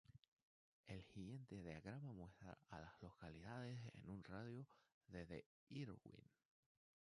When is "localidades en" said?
3.03-4.09